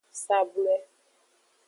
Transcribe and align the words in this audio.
Sablwe. 0.23 0.75